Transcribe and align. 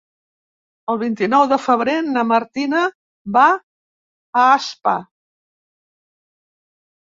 El 0.93 0.99
vint-i-nou 1.01 1.43
de 1.51 1.59
febrer 1.65 1.97
na 2.07 2.23
Martina 2.31 2.81
va 3.37 3.45
a 3.51 4.49
Aspa. 4.57 4.97